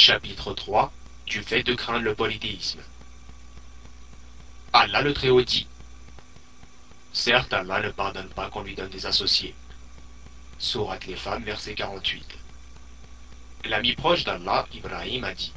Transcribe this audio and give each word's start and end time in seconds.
Chapitre 0.00 0.54
3 0.54 0.92
Du 1.26 1.42
fait 1.42 1.64
de 1.64 1.74
craindre 1.74 2.04
le 2.04 2.14
polythéisme. 2.14 2.80
Allah 4.72 5.02
le 5.02 5.12
Très-Haut 5.12 5.42
dit 5.42 5.66
Certes, 7.12 7.52
Allah 7.52 7.80
ne 7.80 7.90
pardonne 7.90 8.28
pas 8.28 8.48
qu'on 8.48 8.62
lui 8.62 8.76
donne 8.76 8.90
des 8.90 9.06
associés. 9.06 9.56
Sourate 10.60 11.06
les 11.06 11.16
femmes, 11.16 11.42
verset 11.42 11.74
48. 11.74 12.24
L'ami 13.64 13.96
proche 13.96 14.22
d'Allah, 14.22 14.68
Ibrahim, 14.72 15.24
a 15.24 15.34
dit 15.34 15.52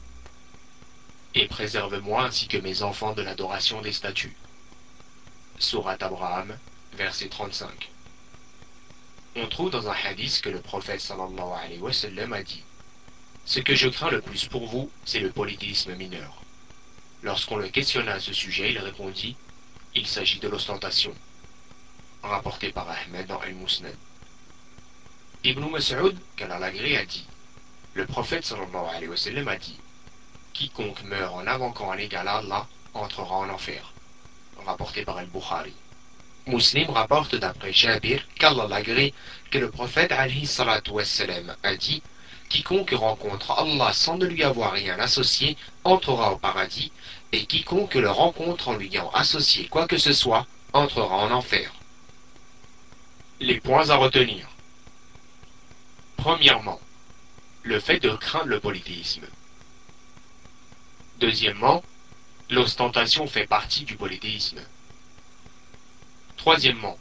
Et 1.36 1.48
préserve-moi 1.48 2.24
ainsi 2.24 2.48
que 2.48 2.58
mes 2.58 2.82
enfants 2.82 3.14
de 3.14 3.22
l'adoration 3.22 3.80
des 3.84 3.94
statues. 3.94 4.36
Sourate 5.60 6.02
Abraham, 6.02 6.58
verset 6.94 7.30
35. 7.30 7.92
On 9.36 9.48
trouve 9.48 9.70
dans 9.70 9.88
un 9.88 9.96
hadith 10.04 10.42
que 10.42 10.50
le 10.50 10.62
prophète 10.62 11.00
sallallahu 11.00 11.54
alayhi 11.64 11.80
wa 11.80 11.94
sallam 11.94 12.34
a 12.34 12.42
dit 12.42 12.64
Ce 13.52 13.60
que 13.60 13.76
je 13.76 13.90
crains 13.90 14.12
le 14.12 14.22
plus 14.22 14.46
pour 14.46 14.66
vous, 14.66 14.90
c'est 15.04 15.20
le 15.20 15.30
polythéisme 15.30 15.94
mineur. 15.96 16.42
Lorsqu'on 17.22 17.58
le 17.58 17.68
questionna 17.68 18.14
à 18.14 18.20
ce 18.22 18.32
sujet, 18.32 18.72
il 18.72 18.80
répondit 18.80 19.36
Il 19.94 20.08
s'agit 20.08 20.40
de 20.40 20.48
l'ostentation. 20.48 21.14
Rapporté 22.24 22.72
par 22.72 22.90
Ahmed 22.90 23.28
dans 23.28 23.42
Al-Musnad. 23.42 23.94
Ibn 25.44 25.66
Mas'ud, 25.66 26.18
qu'Allah 26.38 26.60
l'agré, 26.60 26.96
a 26.96 27.04
dit 27.04 27.26
Le 27.94 28.06
prophète 28.06 28.46
sallallahu 28.46 28.88
alayhi 28.88 29.10
wa 29.10 29.18
sallam 29.18 29.50
a 29.50 29.58
dit 29.58 29.78
Quiconque 30.54 31.04
meurt 31.04 31.34
en 31.36 31.46
invoquant 31.46 31.92
un 31.92 31.98
égal 31.98 32.30
à 32.30 32.38
Allah 32.38 32.68
entrera 32.94 33.36
en 33.36 33.50
enfer. 33.50 33.92
Rapporté 34.66 35.04
par 35.04 35.18
Al-Bukhari. 35.18 35.74
Muslim 36.48 36.90
rapporte 36.90 37.36
d'après 37.36 37.74
Jabir, 37.74 38.26
qu'Allah 38.40 38.70
l'agré, 38.70 39.14
que 39.50 39.58
le 39.58 39.70
prophète 39.70 40.14
alayhi 40.14 40.48
salatu 40.48 40.92
a 41.64 41.76
dit 41.76 42.02
Quiconque 42.52 42.92
rencontre 42.92 43.52
Allah 43.52 43.94
sans 43.94 44.18
ne 44.18 44.26
lui 44.26 44.44
avoir 44.44 44.74
rien 44.74 45.00
associé 45.00 45.56
entrera 45.86 46.34
au 46.34 46.38
paradis, 46.38 46.92
et 47.32 47.46
quiconque 47.46 47.96
le 47.96 48.12
rencontre 48.12 48.68
en 48.68 48.76
lui 48.76 48.88
ayant 48.88 49.10
associé 49.12 49.70
quoi 49.70 49.88
que 49.88 49.98
ce 49.98 50.12
soit 50.12 50.46
entrera 50.74 51.16
en 51.16 51.32
enfer. 51.32 51.72
Les 53.40 53.62
points 53.62 53.90
à 53.90 53.96
retenir. 53.96 54.50
Premièrement, 56.18 56.82
le 57.64 57.80
fait 57.80 58.02
de 58.02 58.10
craindre 58.10 58.48
le 58.48 58.60
polythéisme. 58.60 59.28
Deuxièmement, 61.20 61.82
l'ostentation 62.50 63.28
fait 63.28 63.48
partie 63.48 63.86
du 63.86 63.96
polythéisme. 63.96 64.60
Troisièmement, 66.36 66.98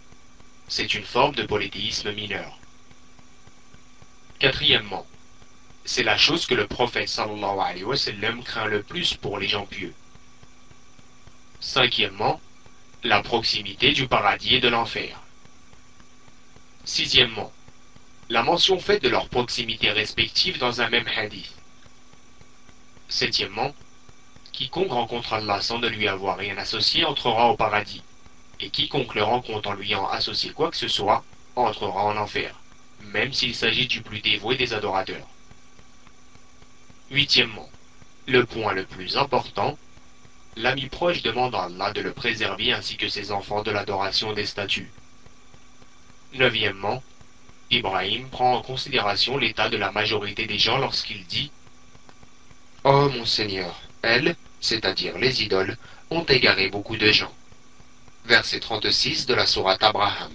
c'est 0.69 0.94
une 0.94 1.05
forme 1.05 1.34
de 1.34 1.42
polythéisme 1.42 2.12
mineur. 2.12 2.56
Quatrièmement, 4.39 5.05
c'est 5.84 6.03
la 6.03 6.17
chose 6.17 6.47
que 6.47 6.55
le 6.55 6.67
prophète 6.67 7.09
sallallahu 7.09 7.59
alayhi 7.59 7.84
wa 7.84 7.97
sallam 7.97 8.42
craint 8.42 8.67
le 8.67 8.83
plus 8.83 9.14
pour 9.14 9.39
les 9.39 9.48
gens 9.48 9.67
pieux. 9.67 9.95
Cinquièmement, 11.61 12.41
la 13.03 13.23
proximité 13.23 13.92
du 13.92 14.06
paradis 14.06 14.56
et 14.56 14.61
de 14.61 14.69
l'enfer. 14.69 15.20
Sixièmement, 16.84 17.53
la 18.28 18.42
mention 18.42 18.78
faite 18.78 19.03
de 19.03 19.08
leur 19.08 19.28
proximité 19.28 19.91
respective 19.91 20.58
dans 20.58 20.81
un 20.81 20.89
même 20.89 21.08
hadith. 21.08 21.53
Septièmement, 23.08 23.75
quiconque 24.53 24.92
rencontre 24.92 25.33
Allah 25.33 25.61
sans 25.61 25.78
ne 25.78 25.89
lui 25.89 26.06
avoir 26.06 26.36
rien 26.36 26.56
associé 26.58 27.05
entrera 27.05 27.48
au 27.48 27.56
paradis, 27.56 28.03
et 28.61 28.70
quiconque 28.70 29.14
le 29.14 29.23
rencontre 29.23 29.70
en 29.70 29.75
lui 29.75 29.89
ayant 29.89 30.08
associé 30.08 30.53
quoi 30.53 30.70
que 30.70 30.77
ce 30.77 30.89
soit 30.89 31.25
entrera 31.56 32.05
en 32.05 32.17
enfer, 32.17 32.55
même 33.06 33.33
s'il 33.33 33.55
s'agit 33.55 33.86
du 33.86 34.03
plus 34.03 34.20
dévoué 34.20 34.56
des 34.56 34.73
adorateurs. 34.73 35.27
Huitièmement, 37.11 37.69
le 38.28 38.47
point 38.47 38.72
le 38.72 38.84
plus 38.84 39.16
important, 39.16 39.77
l'ami 40.55 40.86
proche 40.86 41.22
demande 41.22 41.56
à 41.56 41.64
Allah 41.64 41.92
de 41.92 42.02
le 42.02 42.12
préserver 42.12 42.72
ainsi 42.72 42.97
que 42.97 43.08
ses 43.08 43.33
enfants 43.33 43.64
de 43.64 43.72
l'adoration 43.72 44.33
des 44.33 44.46
statues. 44.46 44.92
Neuvièmement, 46.34 47.02
Ibrahim 47.73 48.29
prend 48.29 48.55
en 48.55 48.62
considération 48.62 49.39
l'état 49.39 49.68
de 49.68 49.77
la 49.77 49.90
majorité 49.90 50.46
des 50.46 50.58
gens 50.61 50.79
lorsqu'il 50.79 51.27
dit 51.27 51.51
Oh 52.84 53.08
mon 53.08 53.27
Seigneur, 53.27 53.83
elles, 54.02 54.36
c'est-à-dire 54.61 55.18
les 55.18 55.42
idoles, 55.42 55.77
ont 56.11 56.23
égaré 56.23 56.68
beaucoup 56.68 56.96
de 56.96 57.11
gens. 57.11 57.34
Verset 58.27 58.61
36 58.61 59.27
de 59.27 59.34
la 59.34 59.46
Sourate 59.46 59.83
Abraham. 59.83 60.33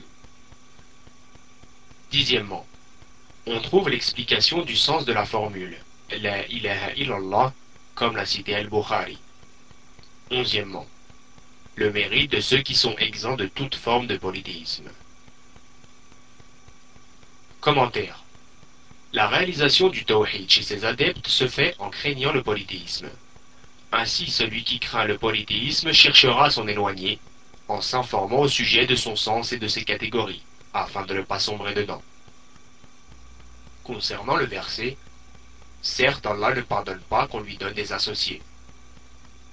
Dixièmement, 2.11 2.67
on 3.45 3.61
trouve 3.61 3.87
l'explication 3.89 4.63
du 4.63 4.75
sens 4.75 5.05
de 5.05 5.13
la 5.13 5.25
formule 5.25 5.77
La 6.21 6.47
ilaha 6.47 6.93
illallah, 6.95 7.53
comme 7.93 8.15
l'a 8.15 8.25
cité 8.25 8.55
Al-Bukhari. 8.55 9.17
Onzièmement, 10.31 10.87
le 11.75 11.91
mérite 11.91 12.31
de 12.31 12.39
ceux 12.39 12.61
qui 12.61 12.73
sont 12.73 12.95
exempts 12.97 13.35
de 13.35 13.47
toute 13.47 13.75
forme 13.75 14.07
de 14.07 14.15
polythéisme. 14.15 14.89
Commentaire. 17.59 18.23
La 19.11 19.27
réalisation 19.27 19.89
du 19.89 20.05
tawhid 20.05 20.49
chez 20.49 20.61
ses 20.61 20.85
adeptes 20.85 21.27
se 21.27 21.47
fait 21.47 21.75
en 21.79 21.89
craignant 21.89 22.31
le 22.31 22.43
polythéisme. 22.43 23.09
Ainsi, 23.91 24.31
celui 24.31 24.63
qui 24.63 24.79
craint 24.79 25.05
le 25.05 25.17
polythéisme 25.17 25.91
cherchera 25.91 26.45
à 26.45 26.49
s'en 26.49 26.67
éloigner, 26.67 27.19
en 27.67 27.81
s'informant 27.81 28.39
au 28.39 28.47
sujet 28.47 28.85
de 28.85 28.95
son 28.95 29.17
sens 29.17 29.51
et 29.51 29.59
de 29.59 29.67
ses 29.67 29.83
catégories, 29.83 30.43
afin 30.73 31.05
de 31.05 31.13
ne 31.13 31.21
pas 31.21 31.39
sombrer 31.39 31.73
dedans. 31.73 32.01
Concernant 33.83 34.37
le 34.37 34.45
verset, 34.45 34.97
certes 35.85 36.25
Allah 36.25 36.55
ne 36.55 36.61
pardonne 36.61 36.99
pas 37.09 37.27
qu'on 37.27 37.41
lui 37.41 37.57
donne 37.57 37.75
des 37.75 37.93
associés. 37.93 38.41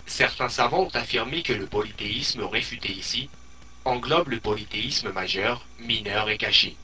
Certains 0.06 0.48
savants 0.48 0.84
ont 0.84 0.96
affirmé 0.96 1.42
que 1.42 1.52
le 1.52 1.66
polythéisme 1.66 2.44
réfuté 2.44 2.90
ici 2.90 3.28
englobe 3.84 4.30
le 4.30 4.40
polythéisme 4.40 5.12
majeur, 5.12 5.66
mineur 5.78 6.30
et 6.30 6.38
caché. 6.38 6.74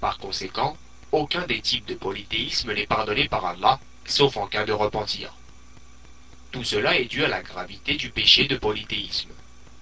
Par 0.00 0.16
conséquent, 0.16 0.76
aucun 1.12 1.46
des 1.46 1.60
types 1.60 1.84
de 1.84 1.94
polythéisme 1.94 2.72
n'est 2.72 2.86
pardonné 2.86 3.28
par 3.28 3.44
Allah, 3.44 3.78
sauf 4.06 4.38
en 4.38 4.46
cas 4.46 4.64
de 4.64 4.72
repentir. 4.72 5.34
Tout 6.50 6.64
cela 6.64 6.98
est 6.98 7.04
dû 7.04 7.24
à 7.24 7.28
la 7.28 7.42
gravité 7.42 7.96
du 7.96 8.08
péché 8.10 8.46
de 8.48 8.56
polythéisme. 8.56 9.32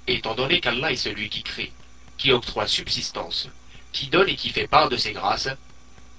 Étant 0.08 0.34
donné 0.34 0.60
qu'Allah 0.60 0.90
est 0.90 0.96
celui 0.96 1.28
qui 1.28 1.44
crée, 1.44 1.72
qui 2.18 2.32
octroie 2.32 2.66
subsistance, 2.66 3.48
qui 3.92 4.08
donne 4.08 4.28
et 4.28 4.36
qui 4.36 4.50
fait 4.50 4.66
part 4.66 4.88
de 4.88 4.96
ses 4.96 5.12
grâces, 5.12 5.48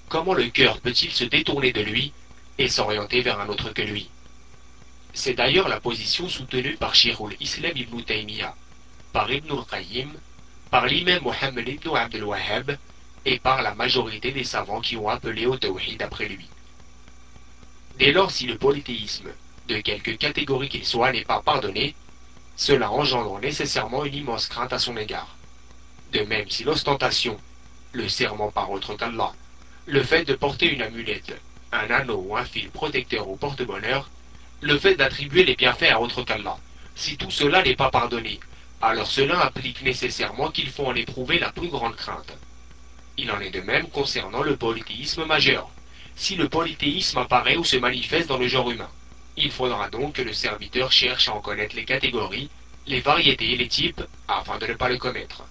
comment 0.08 0.34
le 0.34 0.48
cœur 0.48 0.80
peut-il 0.80 1.12
se 1.12 1.24
détourner 1.24 1.72
de 1.72 1.82
lui 1.82 2.12
et 2.58 2.68
s'orienter 2.68 3.22
vers 3.22 3.40
un 3.40 3.48
autre 3.48 3.70
que 3.70 3.82
lui 3.82 4.10
C'est 5.14 5.34
d'ailleurs 5.34 5.68
la 5.68 5.80
position 5.80 6.28
soutenue 6.28 6.76
par 6.76 6.94
Shirul 6.94 7.36
Islam 7.40 7.72
ibn 7.76 8.02
Taymiyyah, 8.02 8.54
par 9.12 9.30
Ibn 9.30 9.50
al-Qayyim, 9.58 10.12
par 10.70 10.86
l'imam 10.86 11.22
Mohammed 11.22 11.68
ibn 11.68 11.94
Abdel 11.94 12.24
Wahhab 12.24 12.78
et 13.24 13.38
par 13.38 13.62
la 13.62 13.74
majorité 13.74 14.32
des 14.32 14.44
savants 14.44 14.80
qui 14.80 14.96
ont 14.96 15.08
appelé 15.08 15.46
au 15.46 15.56
tawhid 15.56 16.00
après 16.02 16.28
lui. 16.28 16.48
Dès 17.98 18.12
lors, 18.12 18.30
si 18.30 18.46
le 18.46 18.56
polythéisme, 18.56 19.30
de 19.68 19.80
quelque 19.80 20.12
catégorie 20.12 20.68
qu'il 20.68 20.84
soit, 20.84 21.12
n'est 21.12 21.24
pas 21.24 21.42
pardonné, 21.42 21.94
cela 22.56 22.90
engendre 22.90 23.38
nécessairement 23.38 24.04
une 24.04 24.14
immense 24.14 24.46
crainte 24.46 24.72
à 24.72 24.78
son 24.78 24.96
égard. 24.96 25.36
De 26.12 26.20
même, 26.20 26.48
si 26.50 26.64
l'ostentation, 26.64 27.38
le 27.92 28.08
serment 28.08 28.50
par 28.50 28.70
autre 28.70 28.94
qu'Allah, 28.94 29.32
le 29.86 30.02
fait 30.02 30.24
de 30.24 30.34
porter 30.34 30.66
une 30.66 30.82
amulette, 30.82 31.38
un 31.72 31.90
anneau 31.90 32.24
ou 32.28 32.36
un 32.36 32.44
fil 32.44 32.70
protecteur 32.70 33.28
au 33.28 33.36
porte-bonheur, 33.36 34.10
le 34.60 34.78
fait 34.78 34.94
d'attribuer 34.94 35.44
les 35.44 35.56
bienfaits 35.56 35.90
à 35.90 36.00
autre 36.00 36.22
qu'Allah, 36.22 36.58
si 36.94 37.16
tout 37.16 37.30
cela 37.30 37.62
n'est 37.62 37.76
pas 37.76 37.90
pardonné, 37.90 38.38
alors 38.80 39.06
cela 39.06 39.46
implique 39.46 39.82
nécessairement 39.82 40.50
qu'il 40.50 40.68
faut 40.68 40.86
en 40.86 40.94
éprouver 40.94 41.38
la 41.38 41.50
plus 41.50 41.68
grande 41.68 41.96
crainte. 41.96 42.36
Il 43.16 43.30
en 43.30 43.40
est 43.40 43.50
de 43.50 43.60
même 43.60 43.88
concernant 43.88 44.42
le 44.42 44.56
polythéisme 44.56 45.24
majeur. 45.24 45.70
Si 46.14 46.36
le 46.36 46.48
polythéisme 46.48 47.18
apparaît 47.18 47.56
ou 47.56 47.64
se 47.64 47.76
manifeste 47.76 48.28
dans 48.28 48.38
le 48.38 48.48
genre 48.48 48.70
humain, 48.70 48.90
il 49.36 49.50
faudra 49.50 49.88
donc 49.88 50.14
que 50.14 50.22
le 50.22 50.32
serviteur 50.32 50.92
cherche 50.92 51.28
à 51.28 51.34
en 51.34 51.40
connaître 51.40 51.74
les 51.74 51.84
catégories, 51.84 52.50
les 52.86 53.00
variétés 53.00 53.52
et 53.52 53.56
les 53.56 53.68
types, 53.68 54.02
afin 54.28 54.58
de 54.58 54.66
ne 54.66 54.74
pas 54.74 54.88
le 54.88 54.98
commettre. 54.98 55.44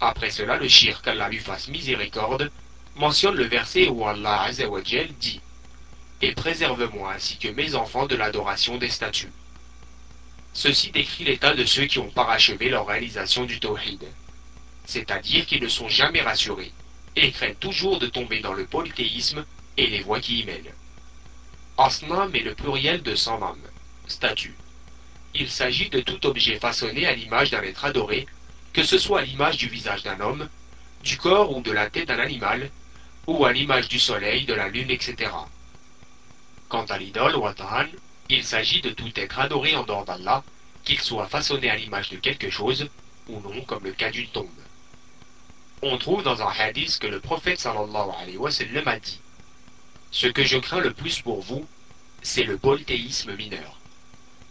Après 0.00 0.30
cela, 0.30 0.56
le 0.56 0.68
shir 0.68 1.02
qu'Allah 1.02 1.28
lui 1.28 1.38
fasse 1.38 1.68
miséricorde 1.68 2.50
mentionne 2.98 3.36
le 3.36 3.44
verset 3.44 3.88
où 3.88 4.06
Allah 4.06 4.42
Azzawajal 4.42 5.08
dit 5.20 5.40
Et 6.20 6.32
préserve-moi 6.32 7.12
ainsi 7.14 7.38
que 7.38 7.48
mes 7.48 7.76
enfants 7.76 8.06
de 8.06 8.16
l'adoration 8.16 8.76
des 8.76 8.88
statues. 8.88 9.32
Ceci 10.52 10.90
décrit 10.90 11.24
l'état 11.24 11.54
de 11.54 11.64
ceux 11.64 11.86
qui 11.86 12.00
ont 12.00 12.10
parachevé 12.10 12.68
leur 12.68 12.86
réalisation 12.86 13.44
du 13.44 13.60
tawhid, 13.60 14.04
c'est-à-dire 14.84 15.46
qu'ils 15.46 15.62
ne 15.62 15.68
sont 15.68 15.88
jamais 15.88 16.22
rassurés 16.22 16.72
et 17.14 17.30
craignent 17.30 17.54
toujours 17.54 18.00
de 18.00 18.08
tomber 18.08 18.40
dans 18.40 18.52
le 18.52 18.66
polythéisme 18.66 19.44
et 19.76 19.86
les 19.86 20.00
voies 20.00 20.20
qui 20.20 20.40
y 20.40 20.44
mènent. 20.44 20.74
Asnam 21.76 22.34
est 22.34 22.40
le 22.40 22.56
pluriel 22.56 23.02
de 23.02 23.14
sanam, 23.14 23.58
statue. 24.08 24.56
Il 25.34 25.48
s'agit 25.48 25.90
de 25.90 26.00
tout 26.00 26.26
objet 26.26 26.58
façonné 26.58 27.06
à 27.06 27.14
l'image 27.14 27.52
d'un 27.52 27.62
être 27.62 27.84
adoré, 27.84 28.26
que 28.72 28.82
ce 28.82 28.98
soit 28.98 29.20
à 29.20 29.24
l'image 29.24 29.58
du 29.58 29.68
visage 29.68 30.02
d'un 30.02 30.18
homme, 30.20 30.48
du 31.04 31.16
corps 31.16 31.56
ou 31.56 31.62
de 31.62 31.70
la 31.70 31.88
tête 31.88 32.08
d'un 32.08 32.18
animal, 32.18 32.70
ou 33.28 33.44
à 33.44 33.52
l'image 33.52 33.88
du 33.88 34.00
soleil, 34.00 34.46
de 34.46 34.54
la 34.54 34.68
lune, 34.70 34.90
etc. 34.90 35.30
Quant 36.70 36.86
à 36.86 36.96
l'idole 36.96 37.36
ou 37.36 37.46
Atahan, 37.46 37.86
il 38.30 38.42
s'agit 38.42 38.80
de 38.80 38.88
tout 38.88 39.12
être 39.16 39.38
adoré 39.38 39.76
en 39.76 39.82
dehors 39.84 40.06
d'Allah, 40.06 40.42
qu'il 40.82 40.98
soit 40.98 41.28
façonné 41.28 41.68
à 41.68 41.76
l'image 41.76 42.08
de 42.08 42.16
quelque 42.16 42.48
chose, 42.48 42.88
ou 43.28 43.38
non 43.40 43.60
comme 43.66 43.84
le 43.84 43.92
cas 43.92 44.10
d'une 44.10 44.28
tombe. 44.28 44.48
On 45.82 45.98
trouve 45.98 46.22
dans 46.22 46.40
un 46.40 46.50
hadith 46.50 46.98
que 46.98 47.06
le 47.06 47.20
prophète 47.20 47.60
sallallahu 47.60 48.10
alayhi 48.18 48.38
wa 48.38 48.50
sallam 48.50 48.88
a 48.88 48.98
dit 48.98 49.20
Ce 50.10 50.26
que 50.26 50.44
je 50.44 50.56
crains 50.56 50.80
le 50.80 50.94
plus 50.94 51.20
pour 51.20 51.42
vous, 51.42 51.68
c'est 52.22 52.44
le 52.44 52.56
polythéisme 52.56 53.36
mineur. 53.36 53.78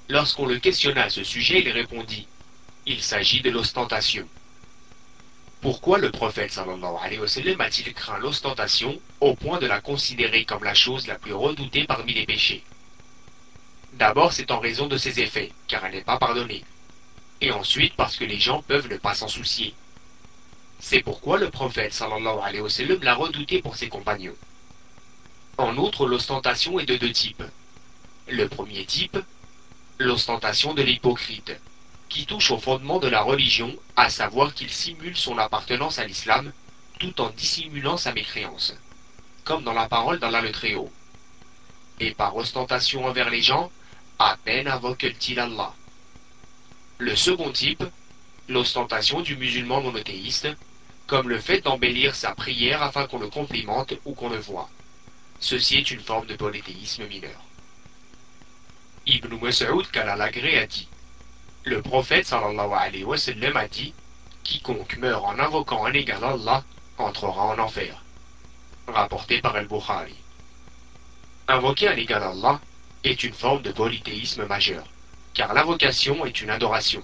Lorsqu'on 0.08 0.46
le 0.46 0.60
questionna 0.60 1.06
à 1.06 1.10
ce 1.10 1.24
sujet, 1.24 1.62
il 1.62 1.70
répondit 1.72 2.28
Il 2.86 3.02
s'agit 3.02 3.42
de 3.42 3.50
l'ostentation. 3.50 4.28
Pourquoi 5.68 5.98
le 5.98 6.12
prophète 6.12 6.54
sallallahu 6.54 6.96
alayhi 7.02 7.20
wa 7.20 7.28
sallam 7.28 7.60
a-t-il 7.60 7.94
craint 7.94 8.20
l'ostentation 8.20 8.98
au 9.20 9.36
point 9.36 9.60
de 9.60 9.68
la 9.68 9.82
considérer 9.82 10.46
comme 10.46 10.64
la 10.64 10.74
chose 10.74 11.08
la 11.08 11.16
plus 11.16 11.34
redoutée 11.34 11.84
parmi 11.84 12.14
les 12.14 12.26
péchés? 12.26 12.64
D'abord, 13.92 14.32
c'est 14.32 14.50
en 14.52 14.62
raison 14.62 14.88
de 14.88 14.96
ses 14.96 15.20
effets, 15.20 15.52
car 15.68 15.84
elle 15.86 15.96
n'est 15.96 16.06
pas 16.06 16.18
pardonnée. 16.20 16.64
Et 17.42 17.52
ensuite, 17.52 17.98
parce 17.98 18.16
que 18.16 18.24
les 18.24 18.40
gens 18.40 18.62
peuvent 18.62 18.88
ne 18.88 18.96
pas 18.96 19.14
s'en 19.14 19.28
soucier. 19.28 19.74
C'est 20.80 21.04
pourquoi 21.04 21.38
le 21.38 21.50
prophète 21.50 21.92
sallallahu 21.92 22.40
alayhi 22.42 22.62
wa 22.62 22.70
sallam 22.70 23.04
l'a 23.04 23.16
redouté 23.16 23.62
pour 23.62 23.76
ses 23.76 23.90
compagnons. 23.90 24.38
En 25.58 25.76
outre, 25.76 26.08
l'ostentation 26.08 26.80
est 26.80 26.86
de 26.86 26.96
deux 26.96 27.12
types. 27.12 27.44
Le 28.30 28.48
premier 28.48 28.86
type, 28.86 29.18
l'ostentation 29.98 30.74
de 30.74 30.82
l'hypocrite, 30.82 31.52
qui 32.10 32.26
touche 32.26 32.52
au 32.52 32.58
fondement 32.58 33.00
de 33.00 33.08
la 33.08 33.22
religion, 33.22 33.76
à 33.96 34.10
savoir 34.10 34.54
qu'il 34.54 34.70
simule 34.70 35.16
son 35.16 35.38
appartenance 35.38 36.00
à 36.00 36.06
l'islam 36.06 36.52
tout 37.00 37.22
en 37.22 37.30
dissimulant 37.30 37.98
sa 37.98 38.14
mécréance, 38.14 38.74
comme 39.44 39.64
dans 39.64 39.74
la 39.74 39.88
parole 39.88 40.20
d'Allah 40.20 40.42
le 40.42 40.52
Très-Haut. 40.52 40.92
Et 42.00 42.12
par 42.12 42.36
ostentation 42.36 43.06
envers 43.06 43.30
les 43.30 43.42
gens, 43.42 43.72
à 44.20 44.38
peine 44.44 44.68
invoque-t-il 44.68 45.40
Allah. 45.40 45.74
Le 46.98 47.16
second 47.16 47.52
type, 47.52 47.84
l'ostentation 48.48 49.22
du 49.22 49.36
musulman 49.36 49.82
monothéiste, 49.82 50.48
comme 51.06 51.30
le 51.30 51.40
fait 51.40 51.62
d'embellir 51.62 52.16
sa 52.16 52.34
prière 52.34 52.82
afin 52.82 53.08
qu'on 53.08 53.20
le 53.20 53.30
complimente 53.30 53.94
ou 54.06 54.14
qu'on 54.14 54.30
le 54.30 54.40
voit. 54.40 54.70
Ceci 55.40 55.78
est 55.78 55.92
une 55.92 56.02
forme 56.02 56.26
de 56.26 56.36
polythéisme 56.36 57.06
mineur. 57.08 57.40
Ibn 59.06 59.36
Mas'ud 59.40 59.90
Kalalagré 59.92 60.60
a 60.60 60.66
dit 60.66 60.90
Le 61.68 61.82
prophète 61.82 62.26
sallallahu 62.26 62.72
alayhi 62.72 63.04
wa 63.04 63.18
sallam 63.18 63.58
a 63.58 63.68
dit 63.68 63.94
Quiconque 64.46 64.96
meurt 65.00 65.22
en 65.26 65.38
invoquant 65.38 65.86
un 65.86 65.92
égal 65.92 66.24
Allah 66.24 66.64
entrera 66.98 67.44
en 67.48 67.60
enfer. 67.60 68.02
Rapporté 68.88 69.42
par 69.42 69.54
Al-Bukhari. 69.54 70.16
Invoquer 71.50 71.90
un 71.90 71.98
égal 71.98 72.24
Allah 72.24 72.62
est 73.04 73.22
une 73.22 73.34
forme 73.34 73.64
de 73.64 73.74
polythéisme 73.74 74.46
majeur, 74.46 74.86
car 75.34 75.54
l'invocation 75.54 76.26
est 76.26 76.42
une 76.42 76.52
adoration. 76.52 77.04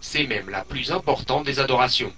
C'est 0.00 0.28
même 0.28 0.50
la 0.50 0.62
plus 0.62 0.92
importante 0.92 1.44
des 1.44 1.58
adorations, 1.58 2.14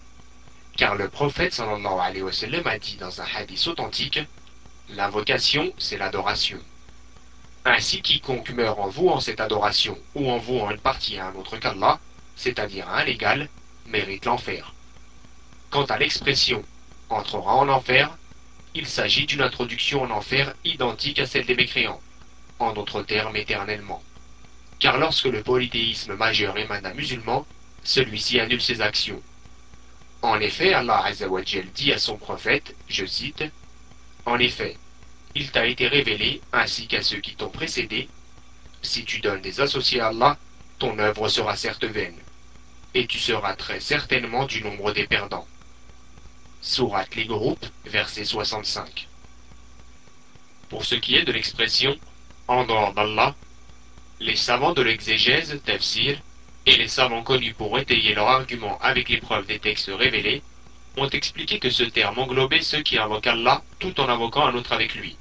car 0.76 0.94
le 0.94 1.08
prophète 1.08 1.54
sallallahu 1.54 2.00
alayhi 2.00 2.22
wa 2.22 2.32
sallam 2.32 2.66
a 2.66 2.78
dit 2.78 2.96
dans 2.96 3.22
un 3.22 3.26
hadith 3.34 3.66
authentique 3.66 4.20
L'invocation, 4.90 5.72
c'est 5.78 5.96
l'adoration. 5.96 6.58
Ainsi 7.64 8.02
quiconque 8.02 8.50
meurt 8.50 8.78
en 8.78 8.88
vouant 8.88 9.20
cette 9.20 9.40
adoration 9.40 9.96
ou 10.14 10.30
en 10.30 10.38
vouant 10.38 10.70
une 10.70 10.80
partie 10.80 11.18
à 11.18 11.28
un 11.28 11.34
autre 11.34 11.58
qu'Allah, 11.58 12.00
c'est-à-dire 12.34 12.88
à 12.88 13.00
un 13.00 13.06
égal, 13.06 13.48
mérite 13.86 14.24
l'enfer. 14.24 14.74
Quant 15.70 15.84
à 15.84 15.98
l'expression 15.98 16.64
entrera 17.08 17.54
en 17.54 17.68
enfer, 17.68 18.16
il 18.74 18.86
s'agit 18.86 19.26
d'une 19.26 19.42
introduction 19.42 20.02
en 20.02 20.10
enfer 20.10 20.54
identique 20.64 21.18
à 21.18 21.26
celle 21.26 21.46
des 21.46 21.54
mécréants 21.54 22.00
en 22.58 22.72
d'autres 22.72 23.02
termes 23.02 23.36
éternellement. 23.36 24.02
Car 24.78 24.98
lorsque 24.98 25.26
le 25.26 25.42
polythéisme 25.42 26.14
majeur 26.14 26.56
émane 26.58 26.82
d'un 26.82 26.94
musulman, 26.94 27.46
celui-ci 27.84 28.40
annule 28.40 28.60
ses 28.60 28.80
actions. 28.80 29.22
En 30.22 30.40
effet, 30.40 30.72
Allah 30.72 31.04
Azzawajal 31.04 31.66
dit 31.72 31.92
à 31.92 31.98
son 31.98 32.16
prophète, 32.16 32.74
je 32.88 33.04
cite, 33.04 33.44
En 34.24 34.38
effet, 34.38 34.76
il 35.34 35.50
t'a 35.50 35.66
été 35.66 35.88
révélé, 35.88 36.40
ainsi 36.52 36.86
qu'à 36.86 37.02
ceux 37.02 37.20
qui 37.20 37.34
t'ont 37.34 37.48
précédé, 37.48 38.08
si 38.82 39.04
tu 39.04 39.20
donnes 39.20 39.40
des 39.40 39.60
associés 39.60 40.00
à 40.00 40.08
Allah, 40.08 40.36
ton 40.78 40.98
œuvre 40.98 41.28
sera 41.28 41.56
certes 41.56 41.84
vaine, 41.84 42.18
et 42.94 43.06
tu 43.06 43.18
seras 43.18 43.54
très 43.54 43.80
certainement 43.80 44.44
du 44.44 44.62
nombre 44.62 44.92
des 44.92 45.06
perdants. 45.06 45.46
Surat 46.60 47.06
les 47.16 47.24
groupes, 47.24 47.66
verset 47.86 48.24
65. 48.24 49.08
Pour 50.68 50.84
ce 50.84 50.94
qui 50.96 51.16
est 51.16 51.24
de 51.24 51.32
l'expression 51.32 51.96
en 52.48 52.64
dehors 52.64 52.92
d'Allah, 52.92 53.34
les 54.20 54.36
savants 54.36 54.74
de 54.74 54.82
l'exégèse, 54.82 55.60
tafsir, 55.64 56.20
et 56.66 56.76
les 56.76 56.88
savants 56.88 57.22
connus 57.22 57.54
pour 57.54 57.78
étayer 57.78 58.14
leur 58.14 58.28
argument 58.28 58.78
avec 58.80 59.08
les 59.08 59.18
preuves 59.18 59.46
des 59.46 59.58
textes 59.58 59.90
révélés, 59.92 60.42
ont 60.96 61.08
expliqué 61.08 61.58
que 61.58 61.70
ce 61.70 61.84
terme 61.84 62.18
englobait 62.18 62.60
ceux 62.60 62.82
qui 62.82 62.98
invoquent 62.98 63.26
Allah 63.26 63.62
tout 63.78 63.98
en 64.00 64.08
invoquant 64.08 64.46
un 64.46 64.54
autre 64.54 64.72
avec 64.72 64.94
lui, 64.94 65.16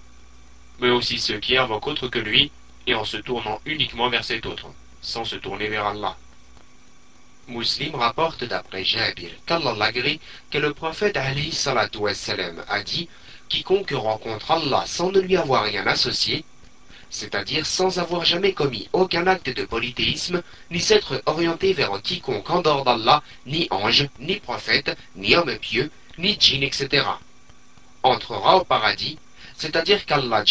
mais 0.81 0.89
aussi 0.89 1.19
ceux 1.19 1.39
qui 1.39 1.55
invoquent 1.55 1.87
autre 1.87 2.07
que 2.07 2.19
lui 2.19 2.51
et 2.87 2.95
en 2.95 3.05
se 3.05 3.17
tournant 3.17 3.61
uniquement 3.65 4.09
vers 4.09 4.25
cet 4.25 4.45
autre, 4.47 4.67
sans 5.01 5.23
se 5.23 5.35
tourner 5.35 5.67
vers 5.67 5.85
Allah. 5.85 6.17
Muslim 7.47 7.95
rapporte 7.95 8.43
d'après 8.43 8.83
Jabir 8.83 9.29
qu'Allah 9.45 9.91
que 10.49 10.57
le 10.57 10.73
prophète 10.73 11.17
Ali 11.17 11.57
a 12.67 12.83
dit 12.83 13.09
Quiconque 13.49 13.91
rencontre 13.91 14.51
Allah 14.51 14.83
sans 14.87 15.11
ne 15.11 15.19
lui 15.19 15.37
avoir 15.37 15.63
rien 15.65 15.85
associé, 15.85 16.43
c'est-à-dire 17.11 17.65
sans 17.65 17.99
avoir 17.99 18.25
jamais 18.25 18.53
commis 18.53 18.89
aucun 18.93 19.27
acte 19.27 19.49
de 19.49 19.65
polythéisme, 19.65 20.41
ni 20.71 20.79
s'être 20.79 21.21
orienté 21.25 21.73
vers 21.73 22.01
quiconque 22.01 22.49
en 22.49 22.61
dehors 22.61 22.85
d'Allah, 22.85 23.21
ni 23.45 23.67
ange, 23.69 24.07
ni 24.19 24.37
prophète, 24.37 24.97
ni 25.15 25.35
homme 25.35 25.57
pieux, 25.57 25.91
ni 26.17 26.37
djinn, 26.39 26.63
etc. 26.63 27.05
entrera 28.01 28.57
au 28.57 28.63
paradis, 28.63 29.19
c'est-à-dire 29.61 30.07
qu'Allah 30.07 30.43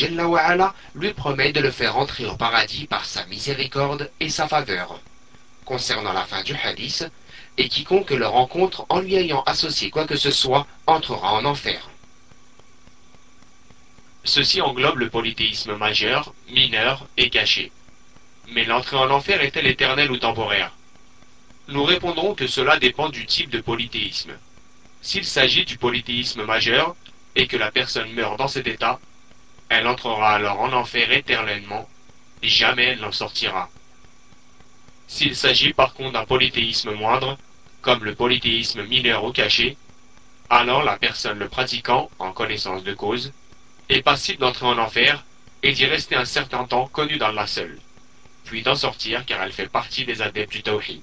lui 0.94 1.12
promet 1.14 1.50
de 1.50 1.60
le 1.60 1.72
faire 1.72 1.96
entrer 1.96 2.26
au 2.26 2.36
paradis 2.36 2.86
par 2.86 3.04
sa 3.04 3.26
miséricorde 3.26 4.08
et 4.20 4.28
sa 4.28 4.46
faveur. 4.46 5.00
Concernant 5.64 6.12
la 6.12 6.24
fin 6.26 6.44
du 6.44 6.54
hadith, 6.54 7.10
et 7.58 7.68
quiconque 7.68 8.10
le 8.10 8.28
rencontre 8.28 8.86
en 8.88 9.00
lui 9.00 9.16
ayant 9.16 9.42
associé 9.42 9.90
quoi 9.90 10.06
que 10.06 10.14
ce 10.14 10.30
soit 10.30 10.64
entrera 10.86 11.32
en 11.32 11.44
enfer. 11.44 11.90
Ceci 14.22 14.60
englobe 14.60 14.98
le 14.98 15.10
polythéisme 15.10 15.74
majeur, 15.74 16.32
mineur 16.48 17.04
et 17.16 17.30
caché. 17.30 17.72
Mais 18.52 18.64
l'entrée 18.64 18.96
en 18.96 19.11
enfer 19.11 19.42
est-elle 19.42 19.66
éternelle 19.66 20.12
ou 20.12 20.18
temporaire? 20.18 20.70
Nous 21.66 21.82
répondrons 21.82 22.37
que 22.37 22.46
cela 22.46 22.78
dépend 22.78 23.08
du 23.08 23.26
type 23.26 23.50
de 23.50 23.61
polythéisme. 23.61 24.35
S'il 25.02 25.25
s'agit 25.25 25.64
du 25.64 25.78
polythéisme 25.78 26.44
majeur, 26.44 26.94
et 27.37 27.46
que 27.46 27.56
la 27.56 27.70
personne 27.70 28.12
meurt 28.12 28.38
dans 28.38 28.49
cet 28.49 28.66
état, 28.66 29.00
elle 29.68 29.87
entrera 29.87 30.34
alors 30.34 30.60
en 30.60 30.72
enfer 30.72 31.12
éternellement, 31.12 31.88
et 32.42 32.49
jamais 32.49 32.87
elle 32.87 33.00
n'en 33.00 33.12
sortira. 33.12 33.70
S'il 35.06 35.37
s'agit 35.37 35.72
par 35.72 35.94
contre 35.94 36.12
d'un 36.12 36.25
polythéisme 36.25 36.92
moindre, 36.92 37.38
comme 37.82 38.04
le 38.04 38.14
polythéisme 38.14 38.84
mineur 38.84 39.25
ou 39.25 39.32
caché, 39.32 39.76
alors 40.49 40.82
la 40.82 40.99
personne 40.99 41.38
le 41.38 41.49
pratiquant, 41.49 42.10
en 42.18 42.32
connaissance 42.32 42.84
de 42.84 42.94
cause, 42.94 43.32
est 43.88 44.02
passible 44.02 44.38
d'entrer 44.38 44.66
en 44.66 44.78
enfer 44.78 45.25
et 45.62 45.72
d'y 45.72 45.87
rester 45.87 46.16
un 46.16 46.25
certain 46.25 46.64
temps 46.64 46.88
connu 46.88 47.18
d'Allah 47.18 47.46
seul, 47.46 47.78
puis 48.44 48.62
d'en 48.62 48.75
sortir 48.75 49.25
car 49.26 49.42
elle 49.42 49.52
fait 49.52 49.68
partie 49.68 50.04
des 50.04 50.22
adeptes 50.22 50.52
du 50.52 50.62
Tawhid. 50.62 51.02